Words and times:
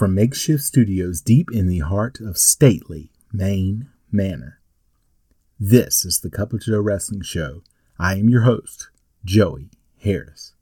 From 0.00 0.14
makeshift 0.14 0.64
studios 0.64 1.20
deep 1.20 1.50
in 1.52 1.66
the 1.66 1.80
heart 1.80 2.20
of 2.20 2.38
stately 2.38 3.12
Maine 3.34 3.90
Manor. 4.10 4.58
This 5.58 6.06
is 6.06 6.20
the 6.20 6.30
Cup 6.30 6.54
of 6.54 6.62
Joe 6.62 6.80
Wrestling 6.80 7.20
Show. 7.20 7.62
I 7.98 8.14
am 8.14 8.30
your 8.30 8.40
host, 8.40 8.88
Joey 9.26 9.68
Harris. 10.02 10.54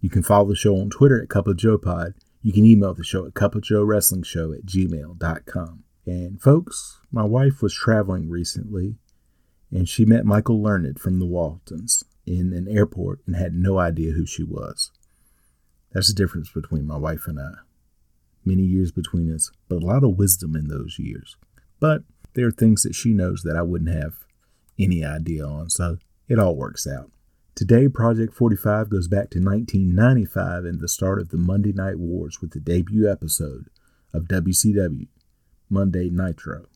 You 0.00 0.08
can 0.08 0.22
follow 0.22 0.48
the 0.48 0.56
show 0.56 0.74
on 0.76 0.88
Twitter 0.88 1.20
at 1.20 1.28
Cup 1.28 1.46
of 1.46 1.58
Joe 1.58 1.76
Pod. 1.76 2.14
You 2.40 2.50
can 2.50 2.64
email 2.64 2.94
the 2.94 3.04
show 3.04 3.26
at 3.26 3.34
cup 3.34 3.54
of 3.54 3.60
joe 3.60 3.84
wrestling 3.84 4.22
show 4.22 4.54
at 4.54 4.64
gmail.com. 4.64 5.84
And 6.06 6.40
folks, 6.40 6.98
my 7.12 7.24
wife 7.24 7.60
was 7.60 7.74
traveling 7.74 8.30
recently 8.30 8.96
and 9.70 9.86
she 9.86 10.06
met 10.06 10.24
Michael 10.24 10.62
Learned 10.62 10.98
from 10.98 11.18
the 11.18 11.26
Waltons 11.26 12.04
in 12.24 12.54
an 12.54 12.66
airport 12.66 13.20
and 13.26 13.36
had 13.36 13.52
no 13.52 13.78
idea 13.78 14.12
who 14.12 14.24
she 14.24 14.44
was. 14.44 14.92
That's 15.92 16.08
the 16.08 16.14
difference 16.14 16.50
between 16.50 16.86
my 16.86 16.96
wife 16.96 17.26
and 17.26 17.38
I 17.38 17.67
many 18.44 18.62
years 18.62 18.92
between 18.92 19.32
us, 19.32 19.50
but 19.68 19.82
a 19.82 19.86
lot 19.86 20.04
of 20.04 20.16
wisdom 20.16 20.56
in 20.56 20.68
those 20.68 20.98
years. 20.98 21.36
But 21.80 22.02
there 22.34 22.46
are 22.46 22.52
things 22.52 22.82
that 22.82 22.94
she 22.94 23.12
knows 23.12 23.42
that 23.42 23.56
I 23.56 23.62
wouldn't 23.62 23.94
have 23.94 24.14
any 24.78 25.04
idea 25.04 25.44
on, 25.46 25.70
so 25.70 25.98
it 26.28 26.38
all 26.38 26.56
works 26.56 26.86
out. 26.86 27.10
Today, 27.54 27.88
Project 27.88 28.34
45 28.34 28.88
goes 28.88 29.08
back 29.08 29.30
to 29.30 29.40
1995 29.40 30.64
and 30.64 30.80
the 30.80 30.86
start 30.86 31.18
of 31.18 31.30
the 31.30 31.36
Monday 31.36 31.72
Night 31.72 31.98
Wars 31.98 32.40
with 32.40 32.52
the 32.52 32.60
debut 32.60 33.10
episode 33.10 33.66
of 34.14 34.28
WCW 34.28 35.08
Monday 35.68 36.08
Nitro. 36.08 36.66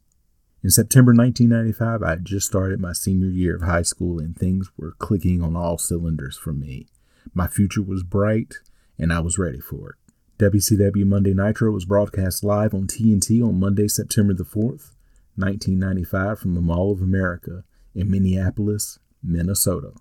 In 0.64 0.70
September 0.70 1.12
1995, 1.12 2.02
I 2.02 2.10
had 2.10 2.24
just 2.24 2.46
started 2.46 2.80
my 2.80 2.92
senior 2.92 3.28
year 3.28 3.56
of 3.56 3.62
high 3.62 3.83
school 3.83 4.18
and 4.18 4.36
things 4.36 4.70
were 4.77 4.92
clicking 4.98 5.42
on 5.42 5.56
all 5.56 5.78
cylinders 5.78 6.36
for 6.36 6.52
me. 6.52 6.88
My 7.33 7.46
future 7.46 7.83
was 7.83 8.02
bright 8.02 8.55
and 8.98 9.12
I 9.12 9.20
was 9.20 9.38
ready 9.38 9.60
for 9.60 9.90
it. 9.90 9.96
WCW 10.38 11.05
Monday 11.05 11.34
Nitro 11.34 11.70
was 11.70 11.84
broadcast 11.84 12.42
live 12.42 12.75
on 12.75 12.86
TNT 12.86 13.47
on 13.47 13.61
Monday, 13.61 13.86
September 13.86 14.33
the 14.34 14.44
4th, 14.44 14.92
1995, 15.36 16.39
from 16.39 16.55
the 16.55 16.61
Mall 16.61 16.91
of 16.91 17.00
America 17.00 17.64
in 17.94 18.11
Minneapolis, 18.11 18.98
Minnesota. 19.22 19.92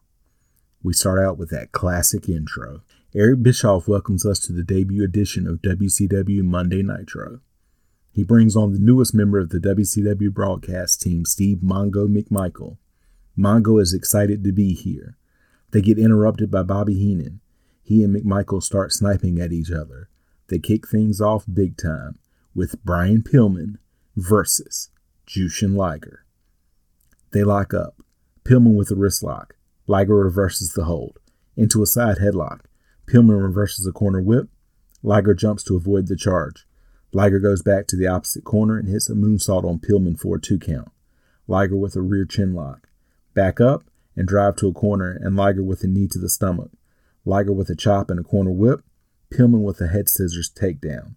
We 0.81 0.93
start 0.93 1.19
out 1.19 1.37
with 1.37 1.49
that 1.51 1.73
classic 1.73 2.27
intro. 2.27 2.81
Eric 3.13 3.43
Bischoff 3.43 3.87
welcomes 3.87 4.25
us 4.25 4.39
to 4.39 4.53
the 4.53 4.63
debut 4.63 5.03
edition 5.03 5.45
of 5.47 5.61
WCW 5.61 6.43
Monday 6.43 6.81
Nitro. 6.81 7.41
He 8.11 8.23
brings 8.23 8.55
on 8.55 8.73
the 8.73 8.79
newest 8.79 9.13
member 9.13 9.37
of 9.37 9.49
the 9.49 9.59
WCW 9.59 10.33
broadcast 10.33 11.01
team, 11.01 11.25
Steve 11.25 11.59
Mongo 11.59 12.07
McMichael. 12.07 12.77
Mongo 13.37 13.81
is 13.81 13.93
excited 13.93 14.43
to 14.43 14.51
be 14.51 14.73
here. 14.73 15.17
They 15.71 15.81
get 15.81 15.99
interrupted 15.99 16.49
by 16.49 16.63
Bobby 16.63 16.95
Heenan. 16.95 17.41
He 17.83 18.03
and 18.03 18.15
McMichael 18.15 18.63
start 18.63 18.91
sniping 18.91 19.39
at 19.39 19.51
each 19.51 19.71
other. 19.71 20.09
They 20.51 20.59
kick 20.59 20.85
things 20.85 21.21
off 21.21 21.45
big 21.51 21.77
time 21.77 22.19
with 22.53 22.83
Brian 22.83 23.21
Pillman 23.23 23.77
versus 24.17 24.89
Jushin 25.25 25.77
Liger. 25.77 26.25
They 27.31 27.45
lock 27.45 27.73
up. 27.73 28.03
Pillman 28.43 28.75
with 28.75 28.91
a 28.91 28.95
wrist 28.95 29.23
lock. 29.23 29.55
Liger 29.87 30.13
reverses 30.13 30.73
the 30.73 30.83
hold. 30.83 31.19
Into 31.55 31.81
a 31.81 31.85
side 31.85 32.17
headlock. 32.17 32.65
Pillman 33.07 33.41
reverses 33.41 33.87
a 33.87 33.93
corner 33.93 34.21
whip. 34.21 34.49
Liger 35.01 35.33
jumps 35.33 35.63
to 35.63 35.77
avoid 35.77 36.07
the 36.07 36.17
charge. 36.17 36.67
Liger 37.13 37.39
goes 37.39 37.61
back 37.61 37.87
to 37.87 37.95
the 37.95 38.07
opposite 38.07 38.43
corner 38.43 38.77
and 38.77 38.89
hits 38.89 39.09
a 39.09 39.13
moonsault 39.13 39.63
on 39.63 39.79
Pillman 39.79 40.19
for 40.19 40.35
a 40.35 40.41
two 40.41 40.59
count. 40.59 40.91
Liger 41.47 41.77
with 41.77 41.95
a 41.95 42.01
rear 42.01 42.25
chin 42.25 42.53
lock. 42.53 42.89
Back 43.33 43.61
up 43.61 43.85
and 44.17 44.27
drive 44.27 44.57
to 44.57 44.67
a 44.67 44.73
corner 44.73 45.17
and 45.23 45.37
Liger 45.37 45.63
with 45.63 45.85
a 45.85 45.87
knee 45.87 46.09
to 46.09 46.19
the 46.19 46.29
stomach. 46.29 46.71
Liger 47.23 47.53
with 47.53 47.69
a 47.69 47.75
chop 47.75 48.11
and 48.11 48.19
a 48.19 48.23
corner 48.23 48.51
whip. 48.51 48.81
Pillman 49.31 49.63
with 49.63 49.79
a 49.81 49.87
head 49.87 50.09
scissors 50.09 50.49
takedown. 50.49 51.15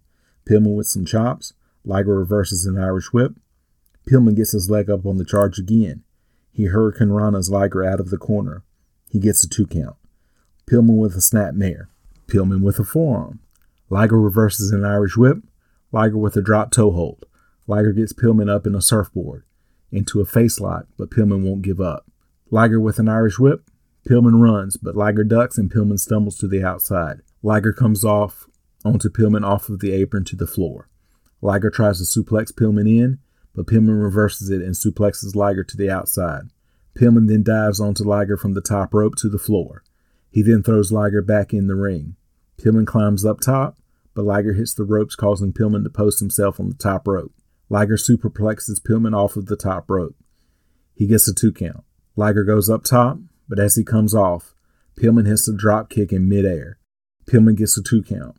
Pillman 0.49 0.75
with 0.75 0.87
some 0.87 1.05
chops. 1.05 1.53
Liger 1.83 2.17
reverses 2.17 2.65
an 2.65 2.79
Irish 2.79 3.11
whip. 3.13 3.33
Pillman 4.09 4.35
gets 4.35 4.51
his 4.51 4.69
leg 4.69 4.89
up 4.89 5.05
on 5.05 5.17
the 5.17 5.25
charge 5.25 5.59
again. 5.59 6.03
He 6.51 6.67
hurricanranas 6.67 7.49
Liger 7.49 7.83
out 7.83 7.99
of 7.99 8.09
the 8.09 8.17
corner. 8.17 8.63
He 9.09 9.19
gets 9.19 9.43
a 9.43 9.49
two 9.49 9.67
count. 9.67 9.97
Pillman 10.65 10.97
with 10.97 11.15
a 11.15 11.21
snap 11.21 11.53
mare. 11.53 11.89
Pillman 12.27 12.61
with 12.61 12.79
a 12.79 12.83
forearm. 12.83 13.39
Liger 13.89 14.19
reverses 14.19 14.71
an 14.71 14.85
Irish 14.85 15.17
whip. 15.17 15.37
Liger 15.91 16.17
with 16.17 16.35
a 16.35 16.41
drop 16.41 16.71
toe 16.71 16.91
hold. 16.91 17.25
Liger 17.67 17.91
gets 17.91 18.13
Pillman 18.13 18.49
up 18.49 18.65
in 18.65 18.75
a 18.75 18.81
surfboard 18.81 19.43
into 19.91 20.21
a 20.21 20.25
face 20.25 20.59
lock, 20.59 20.87
but 20.97 21.09
Pillman 21.09 21.43
won't 21.43 21.61
give 21.61 21.79
up. 21.79 22.05
Liger 22.51 22.79
with 22.79 22.99
an 22.99 23.09
Irish 23.09 23.39
whip. 23.39 23.69
Pillman 24.07 24.41
runs, 24.41 24.77
but 24.77 24.95
Liger 24.95 25.23
ducks 25.23 25.57
and 25.57 25.71
Pillman 25.71 25.99
stumbles 25.99 26.37
to 26.37 26.47
the 26.47 26.63
outside. 26.63 27.21
Liger 27.45 27.73
comes 27.73 28.03
off 28.03 28.47
onto 28.83 29.07
Pillman 29.07 29.45
off 29.45 29.69
of 29.69 29.79
the 29.79 29.91
apron 29.91 30.23
to 30.23 30.35
the 30.35 30.47
floor. 30.47 30.89
Liger 31.43 31.69
tries 31.69 31.99
to 31.99 32.03
suplex 32.03 32.51
Pillman 32.51 32.89
in, 32.89 33.19
but 33.53 33.67
Pillman 33.67 34.01
reverses 34.01 34.49
it 34.49 34.63
and 34.63 34.73
suplexes 34.73 35.35
Liger 35.35 35.63
to 35.63 35.77
the 35.77 35.87
outside. 35.87 36.45
Pillman 36.95 37.27
then 37.27 37.43
dives 37.43 37.79
onto 37.79 38.03
Liger 38.03 38.35
from 38.35 38.55
the 38.55 38.61
top 38.61 38.95
rope 38.95 39.13
to 39.17 39.29
the 39.29 39.37
floor. 39.37 39.83
He 40.31 40.41
then 40.41 40.63
throws 40.63 40.91
Liger 40.91 41.21
back 41.21 41.53
in 41.53 41.67
the 41.67 41.75
ring. 41.75 42.15
Pillman 42.57 42.87
climbs 42.87 43.23
up 43.23 43.41
top, 43.41 43.77
but 44.15 44.25
Liger 44.25 44.53
hits 44.53 44.73
the 44.73 44.83
ropes, 44.83 45.15
causing 45.15 45.53
Pillman 45.53 45.83
to 45.83 45.89
post 45.91 46.19
himself 46.19 46.59
on 46.59 46.69
the 46.69 46.75
top 46.75 47.07
rope. 47.07 47.35
Liger 47.69 47.95
superplexes 47.95 48.81
Pillman 48.81 49.15
off 49.15 49.35
of 49.35 49.45
the 49.45 49.55
top 49.55 49.87
rope. 49.87 50.15
He 50.95 51.05
gets 51.05 51.27
a 51.27 51.33
two 51.35 51.53
count. 51.53 51.83
Liger 52.15 52.43
goes 52.43 52.71
up 52.71 52.83
top, 52.83 53.19
but 53.47 53.59
as 53.59 53.75
he 53.75 53.83
comes 53.83 54.15
off, 54.15 54.55
Pillman 54.99 55.27
hits 55.27 55.47
a 55.47 55.55
drop 55.55 55.91
kick 55.91 56.11
in 56.11 56.27
midair. 56.27 56.79
Pillman 57.27 57.55
gets 57.55 57.77
a 57.77 57.83
two 57.83 58.03
count. 58.03 58.37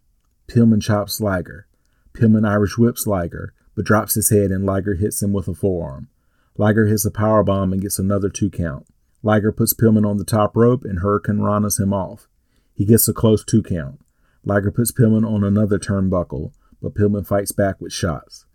Pillman 0.49 0.81
chops 0.81 1.21
Liger. 1.21 1.67
Pillman 2.13 2.49
Irish 2.49 2.79
whips 2.79 3.07
Liger, 3.07 3.53
but 3.75 3.85
drops 3.85 4.15
his 4.15 4.31
head 4.31 4.51
and 4.51 4.65
Liger 4.65 4.95
hits 4.95 5.23
him 5.23 5.33
with 5.33 5.49
a 5.49 5.55
forearm. 5.55 6.09
Liger 6.57 6.87
hits 6.87 7.05
a 7.05 7.11
power 7.11 7.43
bomb 7.43 7.73
and 7.73 7.83
gets 7.83 7.99
another 7.99 8.29
two 8.29 8.49
count. 8.49 8.87
Liger 9.23 9.53
puts 9.53 9.75
Pillman 9.75 10.09
on 10.09 10.19
the 10.19 10.25
top 10.25 10.57
rope 10.57 10.85
and 10.85 11.01
hurricanranas 11.01 11.81
him 11.81 11.93
off. 11.93 12.29
He 12.75 12.85
gets 12.85 13.09
a 13.09 13.13
close 13.13 13.45
two 13.45 13.63
count. 13.63 14.01
Liger 14.45 14.71
puts 14.71 14.93
Pillman 14.93 15.29
on 15.29 15.43
another 15.43 15.79
turnbuckle, 15.79 16.53
but 16.81 16.95
Pillman 16.95 17.27
fights 17.27 17.53
back 17.53 17.81
with 17.81 17.93
shots. 17.93 18.47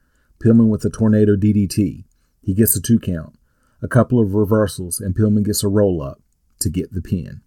Pillman 0.42 0.70
with 0.70 0.86
a 0.86 0.90
tornado 0.90 1.36
DDT. 1.36 2.06
He 2.42 2.54
gets 2.54 2.76
a 2.76 2.82
two 2.82 3.00
count. 3.00 3.36
A 3.82 3.88
couple 3.88 4.20
of 4.20 4.34
reversals, 4.34 5.00
and 5.00 5.16
Pillman 5.16 5.44
gets 5.44 5.64
a 5.64 5.68
roll 5.68 6.02
up 6.02 6.22
to 6.60 6.70
get 6.70 6.94
the 6.94 7.02
pin. 7.02 7.42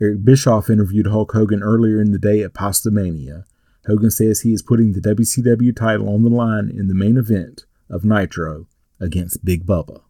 Eric 0.00 0.24
Bischoff 0.24 0.68
interviewed 0.68 1.06
Hulk 1.06 1.32
Hogan 1.32 1.62
earlier 1.62 2.00
in 2.00 2.10
the 2.10 2.18
day 2.18 2.42
at 2.42 2.52
Pastamania. 2.52 3.44
Hogan 3.86 4.10
says 4.10 4.40
he 4.40 4.52
is 4.52 4.62
putting 4.62 4.92
the 4.92 5.00
WCW 5.00 5.74
title 5.74 6.08
on 6.08 6.24
the 6.24 6.30
line 6.30 6.68
in 6.68 6.88
the 6.88 6.94
main 6.94 7.16
event 7.16 7.64
of 7.88 8.04
Nitro 8.04 8.66
against 8.98 9.44
Big 9.44 9.64
Bubba. 9.64 10.02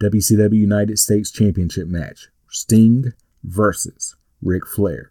WCW 0.00 0.54
United 0.54 0.98
States 0.98 1.30
Championship 1.30 1.86
match 1.86 2.28
Sting 2.48 3.12
versus 3.44 4.16
Ric 4.40 4.66
Flair. 4.66 5.10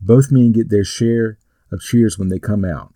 Both 0.00 0.32
men 0.32 0.52
get 0.52 0.70
their 0.70 0.84
share 0.84 1.38
of 1.70 1.82
cheers 1.82 2.18
when 2.18 2.28
they 2.30 2.38
come 2.38 2.64
out. 2.64 2.94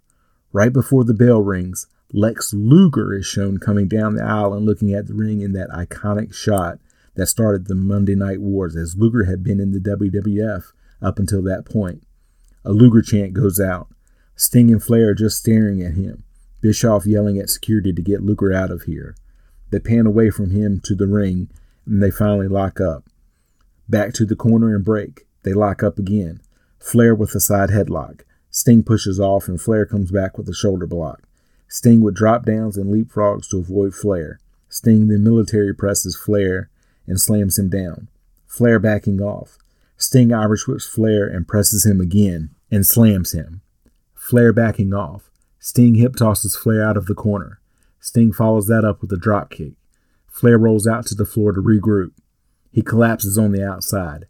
Right 0.53 0.73
before 0.73 1.05
the 1.05 1.15
bell 1.15 1.43
rings, 1.43 1.87
Lex 2.13 2.55
Luger 2.55 3.13
is 3.13 3.27
shown 3.27 3.59
coming 3.59 3.87
down 3.87 4.15
the 4.15 4.25
aisle 4.25 4.55
and 4.55 4.65
looking 4.65 4.95
at 4.95 5.07
the 5.07 5.15
ring 5.15 5.43
in 5.43 5.53
that 5.53 5.69
iconic 5.69 6.35
shot 6.35 6.79
that 7.19 7.27
started 7.27 7.67
the 7.67 7.75
Monday 7.75 8.15
Night 8.15 8.41
Wars, 8.41 8.77
as 8.77 8.95
Luger 8.97 9.25
had 9.25 9.43
been 9.43 9.59
in 9.59 9.73
the 9.73 9.81
WWF 9.81 10.73
up 11.03 11.19
until 11.19 11.43
that 11.43 11.67
point. 11.67 12.05
A 12.65 12.71
Luger 12.71 13.03
chant 13.03 13.35
goes 13.35 13.59
out. 13.59 13.89
Sting 14.37 14.71
and 14.71 14.81
Flair 14.81 15.15
just 15.15 15.39
staring 15.39 15.83
at 15.83 15.95
him. 15.95 16.23
Bischoff 16.61 17.07
yelling 17.07 17.37
at 17.37 17.51
security 17.51 17.93
to 17.93 18.03
get 18.03 18.23
Luger 18.23 18.53
out 18.53 18.71
of 18.71 18.83
here. 18.83 19.17
They 19.71 19.81
pan 19.81 20.07
away 20.07 20.31
from 20.31 20.53
him 20.53 20.81
to 20.85 20.95
the 20.95 21.09
ring, 21.09 21.51
and 21.85 22.01
they 22.01 22.13
finally 22.13 22.47
lock 22.47 22.81
up. 22.81 23.11
Back 23.89 24.13
to 24.15 24.25
the 24.25 24.37
corner 24.37 24.73
and 24.73 24.85
break. 24.85 25.27
They 25.43 25.53
lock 25.53 25.83
up 25.83 25.99
again. 25.99 26.41
Flair 26.79 27.17
with 27.17 27.35
a 27.35 27.41
side 27.41 27.71
headlock. 27.71 28.21
Sting 28.49 28.85
pushes 28.85 29.19
off, 29.19 29.49
and 29.49 29.61
Flair 29.61 29.85
comes 29.87 30.13
back 30.13 30.39
with 30.39 30.49
a 30.49 30.55
shoulder 30.55 30.87
block. 30.87 31.25
Sting 31.67 32.01
with 32.01 32.15
drop 32.15 32.47
downs 32.47 32.77
and 32.77 32.95
leapfrogs 32.95 33.51
to 33.51 33.59
avoid 33.59 33.93
Flair. 33.93 34.39
Sting 34.69 35.09
then 35.09 35.25
military 35.25 35.75
presses 35.75 36.17
Flair 36.17 36.71
and 37.09 37.21
slams 37.21 37.59
him 37.59 37.69
down. 37.69 38.09
Flair 38.47 38.79
backing 38.79 39.21
off. 39.21 39.59
Sting 39.97 40.33
Irish 40.33 40.67
whips 40.67 40.87
Flair 40.87 41.27
and 41.27 41.49
presses 41.49 41.85
him 41.85 42.01
again 42.01 42.51
and 42.71 42.87
slams 42.87 43.33
him. 43.33 43.63
Flair 44.15 44.53
backing 44.53 44.95
off. 44.95 45.31
Sting 45.59 45.97
hip 45.97 46.15
tosses 46.17 46.57
Flair 46.57 46.85
out 46.85 46.97
of 46.97 47.07
the 47.07 47.15
corner. 47.15 47.61
Sting 48.01 48.33
follows 48.33 48.69
that 48.69 48.85
up 48.85 49.01
with 49.01 49.13
a 49.13 49.17
drop 49.17 49.51
kick. 49.51 49.73
Flair 50.29 50.57
rolls 50.57 50.87
out 50.87 51.07
to 51.07 51.15
the 51.15 51.27
floor 51.27 51.53
to 51.53 51.61
regroup. 51.61 52.13
He 52.71 52.83
collapses 52.83 53.37
on 53.37 53.53
the 53.53 53.67
outside. 53.67 54.27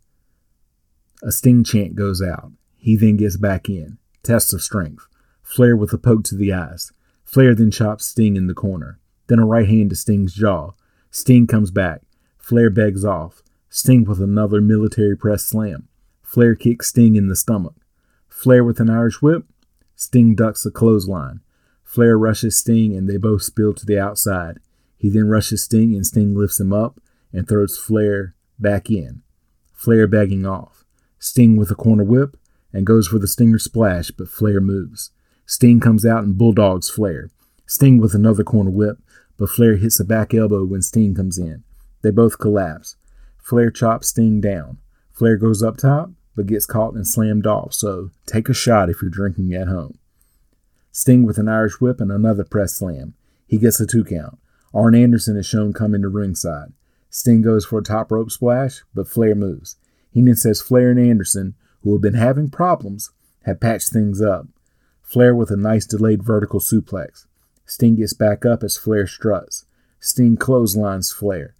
A 1.22 1.30
Sting 1.30 1.64
chant 1.64 1.96
goes 1.96 2.22
out. 2.22 2.52
He 2.76 2.96
then 2.96 3.16
gets 3.16 3.36
back 3.36 3.68
in. 3.68 3.98
Test 4.22 4.54
of 4.54 4.62
strength. 4.62 5.06
Flair 5.42 5.76
with 5.76 5.92
a 5.92 5.98
poke 5.98 6.24
to 6.24 6.36
the 6.36 6.52
eyes. 6.52 6.92
Flair 7.24 7.54
then 7.54 7.70
chops 7.70 8.06
Sting 8.06 8.36
in 8.36 8.46
the 8.46 8.54
corner. 8.54 8.98
Then 9.26 9.38
a 9.38 9.44
right 9.44 9.68
hand 9.68 9.90
to 9.90 9.96
Sting's 9.96 10.32
jaw. 10.32 10.70
Sting 11.10 11.46
comes 11.46 11.70
back. 11.70 12.02
Flair 12.48 12.70
begs 12.70 13.04
off. 13.04 13.42
Sting 13.68 14.04
with 14.04 14.22
another 14.22 14.62
military 14.62 15.14
press 15.14 15.44
slam. 15.44 15.86
Flair 16.22 16.54
kicks 16.54 16.88
Sting 16.88 17.14
in 17.14 17.28
the 17.28 17.36
stomach. 17.36 17.74
Flair 18.26 18.64
with 18.64 18.80
an 18.80 18.88
Irish 18.88 19.20
whip. 19.20 19.44
Sting 19.96 20.34
ducks 20.34 20.64
a 20.64 20.70
clothesline. 20.70 21.40
Flair 21.84 22.16
rushes 22.16 22.56
Sting 22.58 22.96
and 22.96 23.06
they 23.06 23.18
both 23.18 23.42
spill 23.42 23.74
to 23.74 23.84
the 23.84 24.00
outside. 24.00 24.60
He 24.96 25.10
then 25.10 25.28
rushes 25.28 25.64
Sting 25.64 25.94
and 25.94 26.06
Sting 26.06 26.34
lifts 26.34 26.58
him 26.58 26.72
up 26.72 27.02
and 27.34 27.46
throws 27.46 27.76
Flair 27.76 28.34
back 28.58 28.88
in. 28.90 29.20
Flair 29.74 30.06
begging 30.06 30.46
off. 30.46 30.86
Sting 31.18 31.54
with 31.54 31.70
a 31.70 31.74
corner 31.74 32.04
whip 32.04 32.38
and 32.72 32.86
goes 32.86 33.08
for 33.08 33.18
the 33.18 33.28
Stinger 33.28 33.58
splash, 33.58 34.10
but 34.10 34.30
Flair 34.30 34.62
moves. 34.62 35.10
Sting 35.44 35.80
comes 35.80 36.06
out 36.06 36.24
and 36.24 36.38
bulldogs 36.38 36.88
Flair. 36.88 37.28
Sting 37.66 37.98
with 37.98 38.14
another 38.14 38.42
corner 38.42 38.70
whip, 38.70 39.00
but 39.36 39.50
Flair 39.50 39.76
hits 39.76 40.00
a 40.00 40.04
back 40.04 40.32
elbow 40.32 40.64
when 40.64 40.80
Sting 40.80 41.14
comes 41.14 41.36
in. 41.36 41.64
They 42.02 42.10
both 42.10 42.38
collapse. 42.38 42.96
Flair 43.38 43.70
chops 43.70 44.08
Sting 44.08 44.40
down. 44.40 44.78
Flair 45.12 45.36
goes 45.36 45.62
up 45.62 45.76
top, 45.76 46.10
but 46.36 46.46
gets 46.46 46.66
caught 46.66 46.94
and 46.94 47.06
slammed 47.06 47.46
off, 47.46 47.74
so 47.74 48.10
take 48.26 48.48
a 48.48 48.54
shot 48.54 48.88
if 48.88 49.02
you're 49.02 49.10
drinking 49.10 49.52
at 49.54 49.68
home. 49.68 49.98
Sting 50.92 51.24
with 51.24 51.38
an 51.38 51.48
Irish 51.48 51.80
whip 51.80 52.00
and 52.00 52.12
another 52.12 52.44
press 52.44 52.74
slam. 52.74 53.14
He 53.46 53.58
gets 53.58 53.80
a 53.80 53.86
two 53.86 54.04
count. 54.04 54.38
Arn 54.74 54.94
Anderson 54.94 55.36
is 55.36 55.46
shown 55.46 55.72
coming 55.72 56.02
to 56.02 56.08
ringside. 56.08 56.72
Sting 57.10 57.42
goes 57.42 57.64
for 57.64 57.78
a 57.78 57.82
top 57.82 58.12
rope 58.12 58.30
splash, 58.30 58.82
but 58.94 59.08
Flair 59.08 59.34
moves. 59.34 59.76
Heenan 60.12 60.36
says 60.36 60.60
Flair 60.60 60.90
and 60.90 61.00
Anderson, 61.00 61.54
who 61.82 61.92
have 61.92 62.02
been 62.02 62.14
having 62.14 62.50
problems, 62.50 63.10
have 63.44 63.60
patched 63.60 63.90
things 63.90 64.20
up. 64.20 64.46
Flair 65.02 65.34
with 65.34 65.50
a 65.50 65.56
nice 65.56 65.86
delayed 65.86 66.22
vertical 66.22 66.60
suplex. 66.60 67.26
Sting 67.64 67.96
gets 67.96 68.12
back 68.12 68.44
up 68.44 68.62
as 68.62 68.76
Flair 68.76 69.06
struts. 69.06 69.64
Sting 70.00 70.36
clotheslines 70.36 71.12
Flair. 71.12 71.54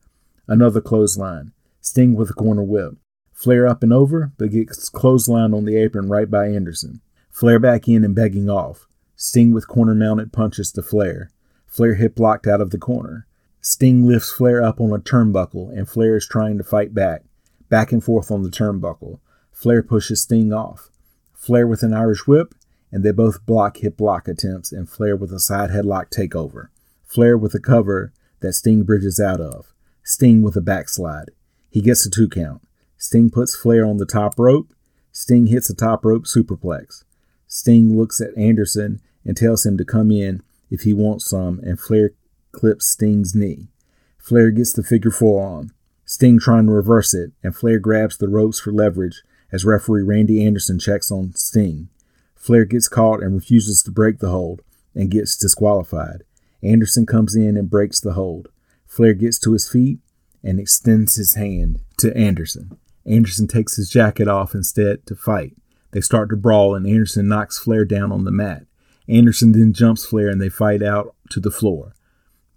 Another 0.48 0.80
clothesline. 0.80 1.52
Sting 1.82 2.14
with 2.14 2.30
a 2.30 2.34
corner 2.34 2.62
whip. 2.62 2.94
Flair 3.34 3.68
up 3.68 3.82
and 3.82 3.92
over, 3.92 4.32
but 4.38 4.50
gets 4.50 4.88
clothesline 4.88 5.52
on 5.52 5.66
the 5.66 5.76
apron 5.76 6.08
right 6.08 6.30
by 6.30 6.46
Anderson. 6.46 7.02
Flair 7.30 7.58
back 7.58 7.86
in 7.86 8.02
and 8.02 8.14
begging 8.14 8.48
off. 8.48 8.88
Sting 9.14 9.52
with 9.52 9.68
corner 9.68 9.94
mounted 9.94 10.32
punches 10.32 10.72
to 10.72 10.82
Flair. 10.82 11.30
Flair 11.66 11.94
hip 11.94 12.16
blocked 12.16 12.46
out 12.46 12.62
of 12.62 12.70
the 12.70 12.78
corner. 12.78 13.26
Sting 13.60 14.06
lifts 14.06 14.32
Flair 14.32 14.62
up 14.62 14.80
on 14.80 14.90
a 14.90 14.98
turnbuckle, 14.98 15.70
and 15.76 15.88
Flair 15.88 16.16
is 16.16 16.26
trying 16.26 16.56
to 16.56 16.64
fight 16.64 16.94
back. 16.94 17.24
Back 17.68 17.92
and 17.92 18.02
forth 18.02 18.30
on 18.30 18.42
the 18.42 18.48
turnbuckle. 18.48 19.20
Flair 19.52 19.82
pushes 19.82 20.22
Sting 20.22 20.52
off. 20.52 20.88
Flair 21.34 21.66
with 21.66 21.82
an 21.82 21.92
Irish 21.92 22.26
whip, 22.26 22.54
and 22.90 23.04
they 23.04 23.12
both 23.12 23.44
block 23.44 23.76
hip 23.76 23.98
block 23.98 24.26
attempts, 24.26 24.72
and 24.72 24.88
Flair 24.88 25.14
with 25.14 25.32
a 25.32 25.38
side 25.38 25.70
headlock 25.70 26.10
takeover. 26.10 26.68
Flair 27.04 27.36
with 27.36 27.54
a 27.54 27.60
cover 27.60 28.12
that 28.40 28.54
Sting 28.54 28.84
bridges 28.84 29.20
out 29.20 29.40
of. 29.40 29.74
Sting 30.08 30.40
with 30.40 30.56
a 30.56 30.62
backslide. 30.62 31.32
He 31.68 31.82
gets 31.82 32.06
a 32.06 32.10
two 32.10 32.30
count. 32.30 32.62
Sting 32.96 33.28
puts 33.28 33.54
Flair 33.54 33.84
on 33.84 33.98
the 33.98 34.06
top 34.06 34.38
rope. 34.38 34.72
Sting 35.12 35.48
hits 35.48 35.68
a 35.68 35.74
top 35.74 36.02
rope 36.02 36.24
superplex. 36.24 37.04
Sting 37.46 37.94
looks 37.94 38.18
at 38.18 38.34
Anderson 38.34 39.02
and 39.26 39.36
tells 39.36 39.66
him 39.66 39.76
to 39.76 39.84
come 39.84 40.10
in 40.10 40.42
if 40.70 40.80
he 40.80 40.94
wants 40.94 41.28
some, 41.28 41.60
and 41.62 41.78
Flair 41.78 42.12
clips 42.52 42.86
Sting's 42.86 43.34
knee. 43.34 43.68
Flair 44.16 44.50
gets 44.50 44.72
the 44.72 44.82
figure 44.82 45.10
four 45.10 45.46
on. 45.46 45.72
Sting 46.06 46.38
trying 46.38 46.64
to 46.68 46.72
reverse 46.72 47.12
it, 47.12 47.32
and 47.42 47.54
Flair 47.54 47.78
grabs 47.78 48.16
the 48.16 48.28
ropes 48.28 48.58
for 48.58 48.72
leverage 48.72 49.22
as 49.52 49.66
referee 49.66 50.04
Randy 50.04 50.42
Anderson 50.42 50.78
checks 50.78 51.12
on 51.12 51.34
Sting. 51.34 51.90
Flair 52.34 52.64
gets 52.64 52.88
caught 52.88 53.22
and 53.22 53.34
refuses 53.34 53.82
to 53.82 53.90
break 53.90 54.20
the 54.20 54.30
hold 54.30 54.62
and 54.94 55.10
gets 55.10 55.36
disqualified. 55.36 56.22
Anderson 56.62 57.04
comes 57.04 57.36
in 57.36 57.58
and 57.58 57.68
breaks 57.68 58.00
the 58.00 58.14
hold. 58.14 58.48
Flair 58.88 59.14
gets 59.14 59.38
to 59.40 59.52
his 59.52 59.68
feet 59.68 60.00
and 60.42 60.58
extends 60.58 61.16
his 61.16 61.34
hand 61.34 61.80
to 61.98 62.16
Anderson. 62.16 62.78
Anderson 63.06 63.46
takes 63.46 63.76
his 63.76 63.88
jacket 63.88 64.26
off 64.26 64.54
instead 64.54 65.06
to 65.06 65.14
fight. 65.14 65.56
They 65.92 66.00
start 66.00 66.30
to 66.30 66.36
brawl, 66.36 66.74
and 66.74 66.86
Anderson 66.86 67.28
knocks 67.28 67.58
Flair 67.58 67.84
down 67.84 68.10
on 68.10 68.24
the 68.24 68.30
mat. 68.30 68.66
Anderson 69.08 69.52
then 69.52 69.72
jumps 69.72 70.04
Flair, 70.04 70.28
and 70.28 70.40
they 70.40 70.48
fight 70.48 70.82
out 70.82 71.14
to 71.30 71.40
the 71.40 71.50
floor. 71.50 71.94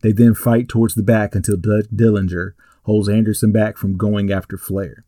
They 0.01 0.11
then 0.11 0.33
fight 0.33 0.67
towards 0.67 0.95
the 0.95 1.03
back 1.03 1.35
until 1.35 1.57
Doug 1.57 1.85
Dillinger 1.93 2.53
holds 2.83 3.07
Anderson 3.07 3.51
back 3.51 3.77
from 3.77 3.97
going 3.97 4.31
after 4.31 4.57
Flair. 4.57 5.05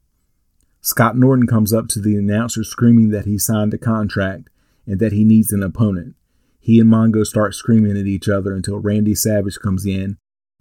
Scott 0.81 1.17
Norton 1.17 1.47
comes 1.47 1.73
up 1.73 1.87
to 1.89 2.01
the 2.01 2.15
announcer 2.15 2.63
screaming 2.63 3.09
that 3.09 3.25
he 3.25 3.37
signed 3.37 3.73
a 3.73 3.77
contract 3.77 4.49
and 4.85 4.99
that 4.99 5.13
he 5.13 5.23
needs 5.23 5.51
an 5.51 5.63
opponent. 5.63 6.15
He 6.59 6.79
and 6.79 6.89
Mongo 6.89 7.25
start 7.25 7.55
screaming 7.55 7.97
at 7.97 8.05
each 8.05 8.29
other 8.29 8.53
until 8.53 8.79
Randy 8.79 9.15
Savage 9.15 9.59
comes 9.59 9.85
in 9.85 10.17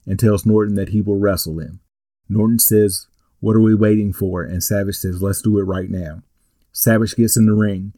and 0.06 0.18
tells 0.18 0.46
Norton 0.46 0.74
that 0.74 0.90
he 0.90 1.00
will 1.00 1.18
wrestle 1.18 1.58
him. 1.58 1.80
Norton 2.28 2.58
says 2.58 3.06
what 3.42 3.56
are 3.56 3.60
we 3.60 3.74
waiting 3.74 4.12
for? 4.12 4.44
And 4.44 4.62
Savage 4.62 4.94
says, 4.94 5.20
Let's 5.20 5.42
do 5.42 5.58
it 5.58 5.64
right 5.64 5.90
now. 5.90 6.22
Savage 6.70 7.16
gets 7.16 7.36
in 7.36 7.46
the 7.46 7.54
ring, 7.54 7.92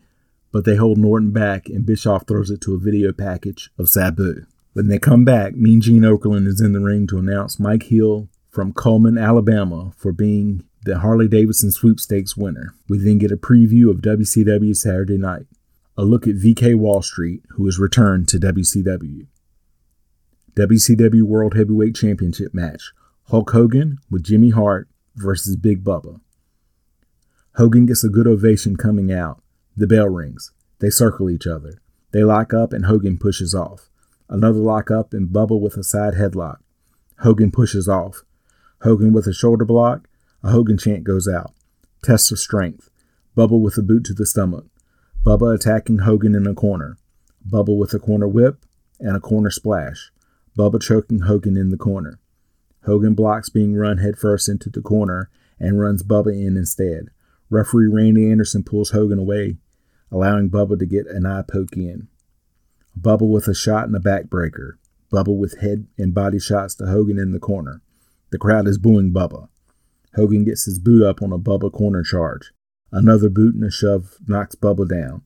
but 0.51 0.65
they 0.65 0.77
hold 0.77 0.97
Norton 0.97 1.33
back, 1.33 1.69
and 1.69 1.85
Bischoff 1.85 2.27
throws 2.27 2.51
it 2.51 2.63
to 2.63 2.75
a 2.75 2.79
video 2.79 3.13
package 3.13 3.71
of 3.79 3.91
Sabu. 3.91 4.47
When 4.73 4.89
they 4.89 4.99
come 4.99 5.23
back, 5.23 5.55
Mean 5.55 5.83
Gene 5.83 6.01
Okerlund 6.01 6.47
is 6.47 6.63
in 6.63 6.73
the 6.73 6.81
ring 6.81 7.07
to 7.09 7.19
announce 7.19 7.61
Mike 7.61 7.85
Hill 7.85 8.31
from 8.51 8.73
Coleman, 8.73 9.19
Alabama, 9.19 9.93
for 9.99 10.13
being 10.13 10.65
the 10.85 11.01
Harley 11.01 11.29
Davidson 11.29 11.71
sweepstakes 11.71 12.39
winner. 12.39 12.75
We 12.89 12.97
then 12.97 13.19
get 13.19 13.31
a 13.31 13.37
preview 13.37 13.91
of 13.91 13.99
WCW 13.99 14.75
Saturday 14.75 15.19
night, 15.19 15.47
a 15.99 16.07
look 16.07 16.27
at 16.27 16.37
VK 16.37 16.75
Wall 16.77 17.03
Street, 17.03 17.43
who 17.51 17.67
has 17.67 17.79
returned 17.79 18.29
to 18.29 18.39
WCW. 18.39 19.27
WCW 20.57 21.25
World 21.25 21.57
Heavyweight 21.57 21.97
Championship 21.97 22.55
match 22.55 22.93
Hulk 23.25 23.51
Hogan 23.51 23.99
with 24.09 24.23
Jimmy 24.23 24.51
Hart 24.51 24.89
versus 25.17 25.57
Big 25.57 25.83
Bubba. 25.83 26.21
Hogan 27.57 27.87
gets 27.87 28.05
a 28.05 28.09
good 28.09 28.29
ovation 28.29 28.77
coming 28.77 29.13
out. 29.13 29.43
The 29.77 29.89
bell 29.89 30.09
rings. 30.09 30.53
They 30.79 30.91
circle 30.91 31.29
each 31.29 31.49
other. 31.49 31.81
They 32.13 32.23
lock 32.23 32.55
up 32.55 32.73
and 32.73 32.87
Hogan 32.87 33.19
pushes 33.19 33.53
off. 33.53 33.91
Another 34.29 34.61
lock 34.61 34.93
up 34.93 35.13
and 35.13 35.29
Bubba 35.29 35.61
with 35.61 35.77
a 35.77 35.83
side 35.83 36.15
headlock. 36.15 36.59
Hogan 37.19 37.51
pushes 37.51 37.89
off. 37.89 38.23
Hogan 38.83 39.13
with 39.13 39.27
a 39.27 39.35
shoulder 39.35 39.65
block. 39.65 40.07
A 40.45 40.51
Hogan 40.51 40.79
chant 40.79 41.03
goes 41.03 41.27
out. 41.27 41.53
Test 42.05 42.31
of 42.31 42.39
strength. 42.39 42.91
Bubba 43.37 43.61
with 43.61 43.77
a 43.77 43.83
boot 43.83 44.05
to 44.05 44.15
the 44.15 44.25
stomach. 44.25 44.67
Bubba 45.25 45.53
attacking 45.53 45.99
Hogan 45.99 46.37
in 46.37 46.47
a 46.47 46.55
corner. 46.55 46.97
Bubba 47.45 47.77
with 47.77 47.93
a 47.93 47.99
corner 47.99 48.29
whip 48.29 48.65
and 49.01 49.17
a 49.17 49.21
corner 49.21 49.51
splash. 49.51 50.13
Bubba 50.57 50.81
choking 50.81 51.21
Hogan 51.21 51.57
in 51.57 51.71
the 51.71 51.77
corner. 51.77 52.21
Hogan 52.85 53.15
blocks 53.15 53.49
being 53.49 53.75
run 53.75 53.99
headfirst 53.99 54.49
into 54.49 54.71
the 54.71 54.83
corner 54.83 55.31
and 55.59 55.81
runs 55.81 56.03
Bubba 56.03 56.33
in 56.33 56.57
instead. 56.57 57.09
Referee 57.51 57.89
Randy 57.89 58.31
Anderson 58.31 58.63
pulls 58.63 58.91
Hogan 58.91 59.19
away, 59.19 59.57
allowing 60.11 60.51
Bubba 60.51 60.79
to 60.79 60.87
get 60.87 61.07
an 61.07 61.27
eye 61.27 61.43
poke 61.43 61.77
in. 61.77 62.09
Bubba 62.99 63.29
with 63.29 63.49
a 63.49 63.55
shot 63.55 63.87
and 63.87 63.97
a 63.97 64.01
backbreaker. 64.01 64.73
Bubba 65.13 65.37
with 65.37 65.61
head 65.61 65.87
and 65.99 66.15
body 66.15 66.39
shots 66.39 66.75
to 66.77 66.87
Hogan 66.87 67.19
in 67.19 67.33
the 67.33 67.41
corner. 67.41 67.81
The 68.31 68.39
crowd 68.39 68.69
is 68.69 68.79
booing 68.79 69.13
Bubba. 69.13 69.49
Hogan 70.15 70.45
gets 70.45 70.65
his 70.65 70.79
boot 70.79 71.05
up 71.05 71.23
on 71.23 71.33
a 71.33 71.39
Bubba 71.39 71.73
corner 71.73 72.03
charge. 72.03 72.53
Another 72.93 73.29
boot 73.29 73.55
and 73.55 73.65
a 73.65 73.71
shove 73.71 74.17
knocks 74.27 74.55
Bubba 74.55 74.89
down. 74.89 75.23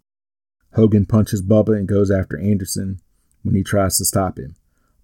Hogan 0.74 1.06
punches 1.06 1.42
Bubba 1.42 1.76
and 1.76 1.86
goes 1.88 2.10
after 2.10 2.38
Anderson 2.38 3.00
when 3.42 3.54
he 3.54 3.62
tries 3.62 3.98
to 3.98 4.04
stop 4.04 4.38
him. 4.38 4.56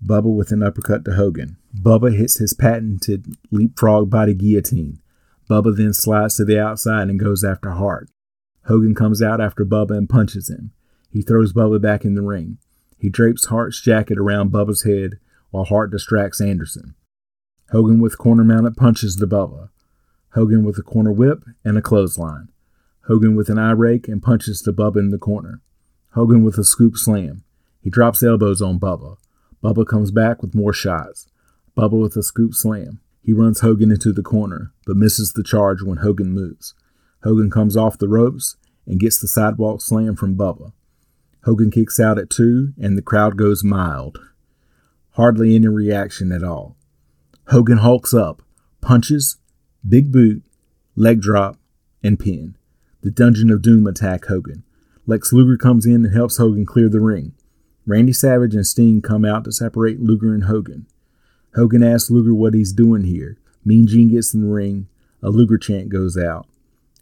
Bubba 0.06 0.34
with 0.34 0.52
an 0.52 0.62
uppercut 0.62 1.04
to 1.04 1.14
Hogan. 1.14 1.56
Bubba 1.74 2.14
hits 2.16 2.38
his 2.38 2.52
patented 2.52 3.36
leapfrog 3.50 4.10
body 4.10 4.34
guillotine. 4.34 5.00
Bubba 5.48 5.76
then 5.76 5.92
slides 5.92 6.36
to 6.36 6.44
the 6.44 6.58
outside 6.58 7.08
and 7.08 7.18
goes 7.18 7.42
after 7.42 7.70
Hart. 7.70 8.08
Hogan 8.66 8.94
comes 8.94 9.22
out 9.22 9.40
after 9.40 9.64
Bubba 9.64 9.96
and 9.96 10.08
punches 10.08 10.48
him. 10.48 10.72
He 11.10 11.22
throws 11.22 11.52
Bubba 11.52 11.80
back 11.80 12.04
in 12.04 12.14
the 12.14 12.22
ring. 12.22 12.58
He 12.98 13.08
drapes 13.08 13.46
Hart's 13.46 13.80
jacket 13.80 14.18
around 14.18 14.52
Bubba's 14.52 14.82
head 14.84 15.18
while 15.50 15.64
Hart 15.64 15.90
distracts 15.90 16.40
Anderson. 16.40 16.94
Hogan 17.70 18.00
with 18.00 18.18
corner 18.18 18.44
mounted 18.44 18.76
punches 18.76 19.16
to 19.16 19.26
Bubba. 19.26 19.70
Hogan 20.30 20.64
with 20.64 20.78
a 20.78 20.82
corner 20.82 21.12
whip 21.12 21.44
and 21.64 21.78
a 21.78 21.82
clothesline. 21.82 22.48
Hogan 23.06 23.36
with 23.36 23.48
an 23.48 23.58
eye 23.58 23.72
rake 23.72 24.08
and 24.08 24.22
punches 24.22 24.60
to 24.62 24.72
Bubba 24.72 24.96
in 24.96 25.10
the 25.10 25.18
corner. 25.18 25.60
Hogan 26.12 26.42
with 26.44 26.58
a 26.58 26.64
scoop 26.64 26.96
slam. 26.96 27.44
He 27.80 27.90
drops 27.90 28.22
elbows 28.22 28.62
on 28.62 28.78
Bubba. 28.78 29.16
Bubba 29.64 29.86
comes 29.86 30.10
back 30.10 30.42
with 30.42 30.54
more 30.54 30.74
shots. 30.74 31.26
Bubba 31.74 31.98
with 31.98 32.14
a 32.16 32.22
scoop 32.22 32.54
slam. 32.54 33.00
He 33.22 33.32
runs 33.32 33.60
Hogan 33.60 33.90
into 33.90 34.12
the 34.12 34.22
corner, 34.22 34.72
but 34.86 34.98
misses 34.98 35.32
the 35.32 35.42
charge 35.42 35.82
when 35.82 35.98
Hogan 35.98 36.32
moves. 36.32 36.74
Hogan 37.22 37.50
comes 37.50 37.74
off 37.74 37.96
the 37.96 38.08
ropes 38.08 38.56
and 38.86 39.00
gets 39.00 39.18
the 39.18 39.26
sidewalk 39.26 39.80
slam 39.80 40.16
from 40.16 40.36
Bubba. 40.36 40.72
Hogan 41.44 41.70
kicks 41.70 41.98
out 41.98 42.18
at 42.18 42.28
two, 42.28 42.74
and 42.78 42.98
the 42.98 43.02
crowd 43.02 43.38
goes 43.38 43.64
mild. 43.64 44.18
Hardly 45.12 45.54
any 45.54 45.68
reaction 45.68 46.30
at 46.30 46.42
all. 46.42 46.76
Hogan 47.48 47.78
hulks 47.78 48.12
up, 48.12 48.42
punches, 48.82 49.38
big 49.88 50.12
boot, 50.12 50.42
leg 50.94 51.22
drop, 51.22 51.56
and 52.02 52.20
pin. 52.20 52.58
The 53.00 53.10
Dungeon 53.10 53.50
of 53.50 53.62
Doom 53.62 53.86
attack 53.86 54.26
Hogan. 54.26 54.62
Lex 55.06 55.32
Luger 55.32 55.56
comes 55.56 55.86
in 55.86 56.04
and 56.04 56.14
helps 56.14 56.36
Hogan 56.36 56.66
clear 56.66 56.90
the 56.90 57.00
ring. 57.00 57.32
Randy 57.86 58.12
Savage 58.12 58.54
and 58.54 58.66
Sting 58.66 59.02
come 59.02 59.24
out 59.24 59.44
to 59.44 59.52
separate 59.52 60.00
Luger 60.00 60.32
and 60.32 60.44
Hogan. 60.44 60.86
Hogan 61.54 61.82
asks 61.82 62.10
Luger 62.10 62.34
what 62.34 62.54
he's 62.54 62.72
doing 62.72 63.04
here. 63.04 63.36
Mean 63.64 63.86
Gene 63.86 64.08
gets 64.08 64.34
in 64.34 64.40
the 64.40 64.52
ring. 64.52 64.88
A 65.22 65.30
Luger 65.30 65.58
chant 65.58 65.88
goes 65.88 66.16
out. 66.16 66.46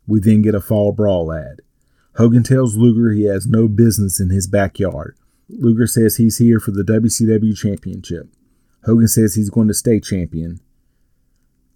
We 0.07 0.21
then 0.21 0.43
get 0.43 0.55
a 0.55 0.61
fall 0.61 0.93
brawl 0.93 1.33
ad. 1.33 1.61
Hogan 2.17 2.43
tells 2.43 2.77
Luger 2.77 3.13
he 3.13 3.25
has 3.25 3.47
no 3.47 3.69
business 3.69 4.21
in 4.21 4.31
his 4.31 4.47
backyard. 4.47 5.17
Luger 5.49 5.87
says 5.87 6.17
he's 6.17 6.39
here 6.39 6.61
for 6.61 6.71
the 6.71 6.83
WCW 6.83 7.57
Championship. 7.57 8.29
Hogan 8.85 9.09
says 9.09 9.35
he's 9.35 9.51
going 9.51 9.69
to 9.69 9.75
stay 9.75 10.01
champion. 10.01 10.61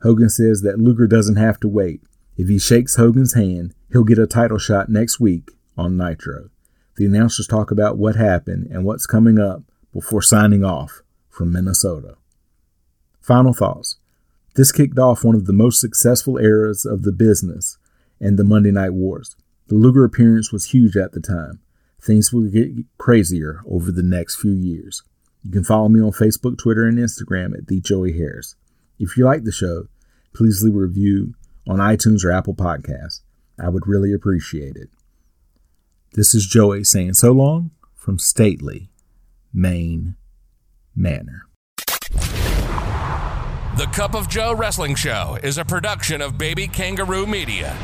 Hogan 0.03 0.29
says 0.29 0.63
that 0.63 0.79
Luger 0.79 1.07
doesn't 1.07 1.37
have 1.37 1.59
to 1.61 1.69
wait. 1.69 2.03
If 2.37 2.49
he 2.49 2.59
shakes 2.59 2.97
Hogan's 2.97 3.35
hand, 3.35 3.75
he'll 3.91 4.05
get 4.05 4.19
a 4.19 4.27
title 4.27 4.59
shot 4.59 4.89
next 4.89 5.21
week 5.21 5.53
on 5.77 5.97
Nitro. 5.97 6.51
The 6.97 7.07
announcers 7.07 7.47
talk 7.47 7.71
about 7.71 7.99
what 7.99 8.17
happened 8.17 8.69
and 8.71 8.85
what's 8.85 9.07
coming 9.07 9.39
up 9.39 9.63
before 9.93 10.23
signing 10.23 10.65
off 10.65 11.03
from 11.29 11.53
Minnesota. 11.53 12.17
Final 13.21 13.53
thoughts. 13.53 13.97
This 14.55 14.73
kicked 14.73 14.99
off 14.99 15.23
one 15.23 15.35
of 15.35 15.47
the 15.47 15.53
most 15.53 15.81
successful 15.81 16.39
eras 16.39 16.87
of 16.87 17.03
the 17.03 17.13
business 17.13 17.77
and 18.19 18.39
the 18.39 18.45
Monday 18.45 18.71
Night 18.71 18.95
Wars. 18.95 19.37
The 19.69 19.75
Luger 19.75 20.05
appearance 20.05 20.53
was 20.53 20.71
huge 20.71 20.97
at 20.97 21.13
the 21.13 21.21
time. 21.21 21.61
Things 22.01 22.33
will 22.33 22.49
get 22.49 22.71
crazier 22.99 23.61
over 23.69 23.93
the 23.93 24.03
next 24.03 24.37
few 24.37 24.53
years. 24.53 25.03
You 25.43 25.51
can 25.51 25.65
follow 25.65 25.89
me 25.89 26.01
on 26.01 26.13
Facebook, 26.13 26.57
Twitter, 26.57 26.87
and 26.87 26.99
Instagram 26.99 27.57
at 27.57 27.67
the 27.67 27.81
Joey 27.81 28.17
Harris. 28.17 28.55
If 28.99 29.17
you 29.17 29.25
like 29.25 29.45
the 29.45 29.53
show, 29.53 29.89
please 30.33 30.63
leave 30.63 30.75
a 30.75 30.79
review 30.79 31.35
on 31.69 31.79
iTunes 31.79 32.25
or 32.25 32.33
Apple 32.33 32.55
Podcasts. 32.55 33.21
I 33.59 33.69
would 33.69 33.87
really 33.87 34.13
appreciate 34.13 34.77
it. 34.77 34.89
This 36.13 36.35
is 36.35 36.47
Joey 36.47 36.85
saying 36.85 37.15
so 37.15 37.33
long 37.33 37.73
from 37.95 38.19
Stately, 38.19 38.91
Maine 39.53 40.17
Manor. 40.95 41.49
The 43.77 43.89
Cup 43.93 44.15
of 44.15 44.29
Joe 44.29 44.55
Wrestling 44.55 44.95
Show 44.95 45.39
is 45.43 45.59
a 45.59 45.65
production 45.65 46.23
of 46.23 46.39
Baby 46.39 46.67
Kangaroo 46.67 47.27
Media. 47.27 47.77